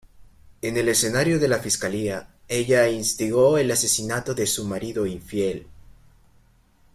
En 0.63 0.77
el 0.77 0.89
escenario 0.89 1.37
de 1.37 1.47
la 1.47 1.59
fiscalía, 1.59 2.29
ella 2.47 2.89
instigó 2.89 3.59
el 3.59 3.69
asesinato 3.69 4.33
de 4.33 4.47
su 4.47 4.65
marido 4.65 5.05
infiel. 5.05 5.67